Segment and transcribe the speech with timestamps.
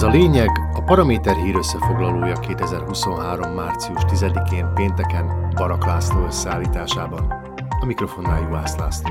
[0.00, 3.52] Ez a lényeg a Paraméter hír összefoglalója 2023.
[3.52, 7.32] március 10-én pénteken Barak László összeállításában.
[7.80, 9.10] A mikrofonnál Juhász László.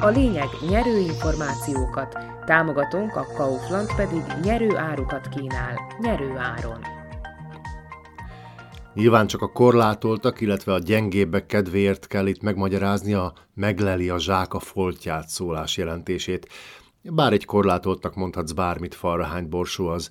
[0.00, 6.78] A lényeg nyerő információkat, támogatónk a Kaufland pedig nyerő árukat kínál, nyerő áron.
[8.94, 14.54] Nyilván csak a korlátoltak, illetve a gyengébbek kedvéért kell itt megmagyarázni a megleli a zsák
[14.54, 16.48] a foltját szólás jelentését.
[17.02, 20.10] Bár egy korlátoltak mondhatsz bármit falrahány borsó az.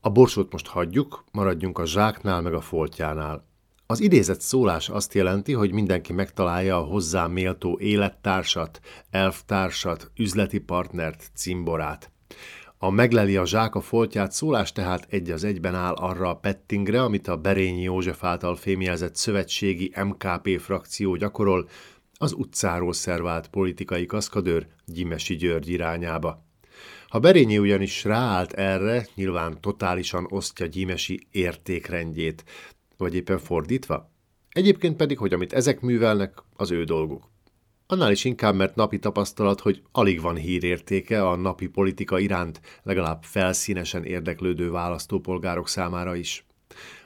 [0.00, 3.44] A borsót most hagyjuk, maradjunk a zsáknál meg a foltjánál.
[3.86, 8.80] Az idézett szólás azt jelenti, hogy mindenki megtalálja a hozzá méltó élettársat,
[9.10, 12.10] elvtársat, üzleti partnert, cimborát.
[12.78, 17.02] A megleli a zsák a foltját szólás tehát egy az egyben áll arra a pettingre,
[17.02, 21.68] amit a Berényi József által fémjelzett szövetségi MKP frakció gyakorol,
[22.18, 26.44] az utcáról szervált politikai kaszkadőr Gyimesi György irányába.
[27.08, 32.44] Ha Berényi ugyanis ráállt erre, nyilván totálisan osztja Gyimesi értékrendjét,
[32.96, 34.10] vagy éppen fordítva.
[34.48, 37.30] Egyébként pedig, hogy amit ezek művelnek, az ő dolguk.
[37.86, 43.22] Annál is inkább, mert napi tapasztalat, hogy alig van hírértéke a napi politika iránt, legalább
[43.22, 46.46] felszínesen érdeklődő választópolgárok számára is.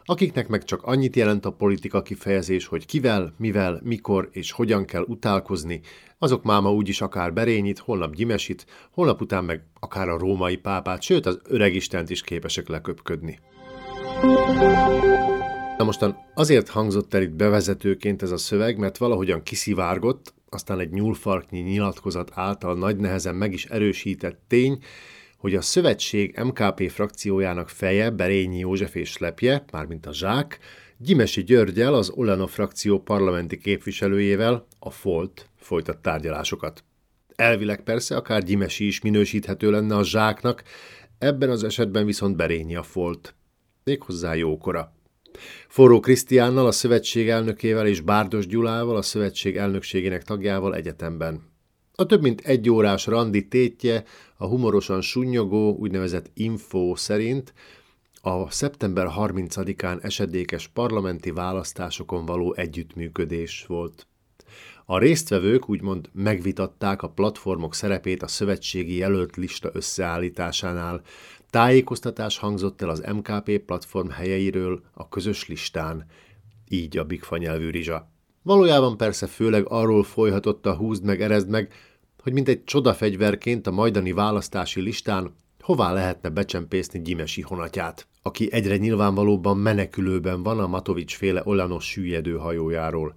[0.05, 5.05] Akiknek meg csak annyit jelent a politika kifejezés, hogy kivel, mivel, mikor és hogyan kell
[5.07, 5.81] utálkozni,
[6.19, 11.27] azok máma úgyis akár Berényit, holnap Gyimesit, holnap után meg akár a római pápát, sőt
[11.27, 13.39] az öreg Istent is képesek leköpködni.
[15.79, 20.91] Na mostan azért hangzott el itt bevezetőként ez a szöveg, mert valahogyan kiszivárgott, aztán egy
[20.91, 24.79] nyúlfarknyi nyilatkozat által nagy nehezen meg is erősített tény,
[25.41, 30.59] hogy a szövetség MKP frakciójának feje Berényi József és Lepje, mármint a Zsák,
[30.99, 36.85] Gyimesi Györgyel, az Olano frakció parlamenti képviselőjével, a FOLT folytat tárgyalásokat.
[37.37, 40.63] Elvileg persze akár Gyimesi is minősíthető lenne a Zsáknak,
[41.19, 43.35] ebben az esetben viszont Berényi a FOLT.
[43.85, 44.93] Méghozzá jókora.
[45.69, 51.49] Forró Krisztiánnal, a szövetség elnökével és Bárdos Gyulával, a szövetség elnökségének tagjával egyetemben.
[52.01, 54.05] A több mint egy órás randi tétje
[54.37, 57.55] a humorosan sunnyogó, úgynevezett info szerint
[58.21, 64.07] a szeptember 30-án esedékes parlamenti választásokon való együttműködés volt.
[64.85, 71.03] A résztvevők úgymond megvitatták a platformok szerepét a szövetségi jelölt lista összeállításánál,
[71.51, 76.07] Tájékoztatás hangzott el az MKP platform helyeiről a közös listán,
[76.69, 78.10] így a bigfa nyelvű rizsa.
[78.43, 81.73] Valójában persze főleg arról folyhatott a húzd meg, erezd meg,
[82.23, 88.77] hogy mint egy csodafegyverként a majdani választási listán hová lehetne becsempészni Gyimesi honatját, aki egyre
[88.77, 93.17] nyilvánvalóban menekülőben van a Matovics féle Olanos süllyedő hajójáról.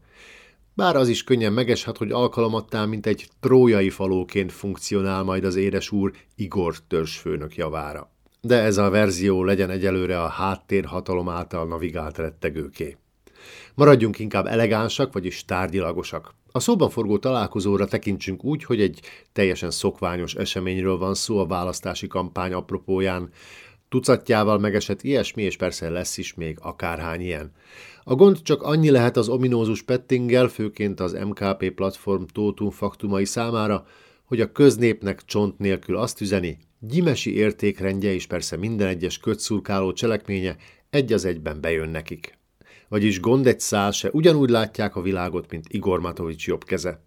[0.74, 5.92] Bár az is könnyen megeshet, hogy alkalomattán, mint egy trójai falóként funkcionál majd az édes
[5.92, 8.12] úr Igor törzsfőnök javára
[8.46, 12.98] de ez a verzió legyen egyelőre a háttérhatalom által navigált rettegőké.
[13.76, 16.36] Maradjunk inkább elegánsak, vagyis tárgyilagosak.
[16.52, 19.00] A szóban forgó találkozóra tekintsünk úgy, hogy egy
[19.34, 23.30] teljesen szokványos eseményről van szó a választási kampány apropóján.
[23.90, 27.52] Tucatjával megesett ilyesmi, és persze lesz is még akárhány ilyen.
[28.04, 33.86] A gond csak annyi lehet az ominózus pettinggel, főként az MKP platform tótum faktumai számára,
[34.26, 40.56] hogy a köznépnek csont nélkül azt üzeni, Gyimesi értékrendje és persze minden egyes kötszurkáló cselekménye
[40.90, 42.38] egy az egyben bejön nekik.
[42.94, 47.04] Vagyis gond egy szál se ugyanúgy látják a világot, mint Igor Matovics jobb keze.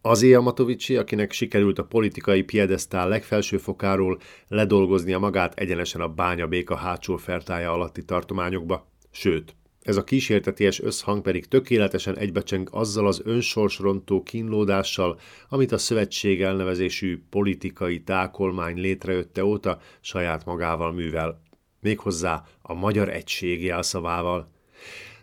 [0.00, 6.76] Azért a Matovicsi, akinek sikerült a politikai piedesztál legfelső fokáról ledolgoznia magát egyenesen a bányabéka
[6.76, 8.86] hátsó fertája alatti tartományokba.
[9.10, 15.18] Sőt, ez a kísérteties összhang pedig tökéletesen egybecseng azzal az önsorsrontó kínlódással,
[15.48, 21.42] amit a szövetség elnevezésű politikai tákolmány létrejötte óta saját magával művel.
[21.80, 24.58] Méghozzá a magyar egység jelszavával.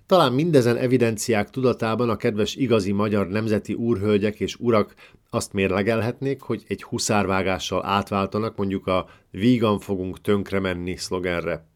[0.07, 4.93] Talán mindezen evidenciák tudatában a kedves igazi magyar nemzeti úrhölgyek és urak
[5.29, 11.67] azt mérlegelhetnék, hogy egy huszárvágással átváltanak mondjuk a vígan fogunk tönkre menni szlogenre.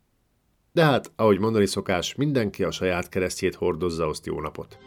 [0.72, 4.78] De hát, ahogy mondani szokás, mindenki a saját keresztjét hordozza, azt jó napot.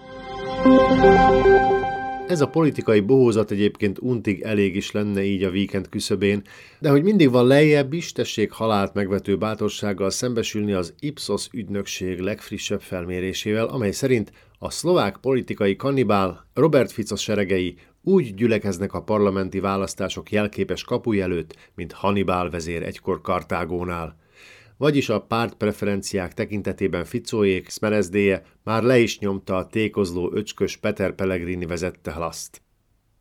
[2.28, 6.42] Ez a politikai bohózat egyébként untig elég is lenne így a víkend küszöbén,
[6.80, 12.80] de hogy mindig van lejjebb is, tessék halált megvető bátorsággal szembesülni az Ipsos ügynökség legfrissebb
[12.80, 20.30] felmérésével, amely szerint a szlovák politikai kannibál Robert Fico seregei úgy gyülekeznek a parlamenti választások
[20.30, 24.16] jelképes kapuj előtt, mint Hannibal vezér egykor Kartágónál
[24.76, 31.66] vagyis a pártpreferenciák tekintetében Ficóék szmerezdéje már le is nyomta a tékozló öcskös Peter Pellegrini
[31.66, 32.63] vezette hlaszt.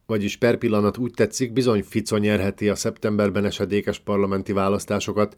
[0.05, 5.35] Vagyis per pillanat úgy tetszik, bizony Fico nyerheti a szeptemberben esedékes parlamenti választásokat,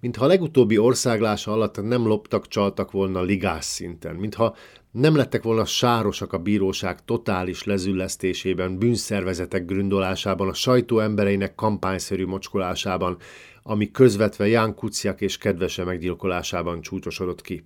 [0.00, 4.56] mintha a legutóbbi országlása alatt nem loptak, csaltak volna ligás szinten, mintha
[4.90, 13.16] nem lettek volna sárosak a bíróság totális lezüllesztésében, bűnszervezetek gründolásában, a sajtó embereinek kampányszerű mocskolásában,
[13.62, 17.64] ami közvetve Ján Kuciak és kedvese meggyilkolásában csúcsosodott ki.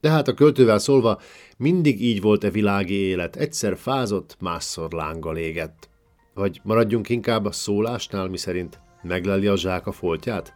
[0.00, 1.20] De hát a költővel szólva,
[1.56, 5.88] mindig így volt e világi élet, egyszer fázott, másszor lánggal égett.
[6.34, 10.54] Vagy maradjunk inkább a szólásnál, miszerint megleli a zsák a foltját?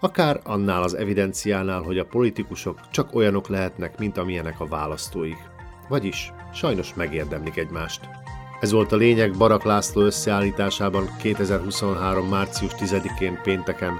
[0.00, 5.38] Akár annál az evidenciánál, hogy a politikusok csak olyanok lehetnek, mint amilyenek a választóik.
[5.88, 8.00] Vagyis sajnos megérdemlik egymást.
[8.60, 12.28] Ez volt a lényeg Barak László összeállításában 2023.
[12.28, 13.98] március 10-én pénteken.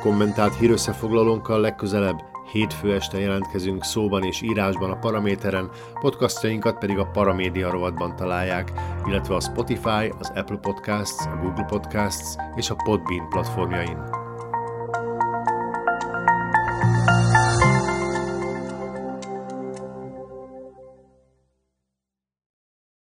[0.00, 5.70] Kommentált hírösszefoglalónkkal legközelebb hétfő este jelentkezünk szóban és írásban a Paraméteren,
[6.00, 8.72] podcastjainkat pedig a Paramédia rovatban találják,
[9.06, 14.21] illetve a Spotify, az Apple Podcasts, a Google Podcasts és a Podbean platformjain.